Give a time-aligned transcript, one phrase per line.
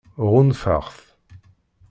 [0.31, 0.97] Ɣunfaɣ-t.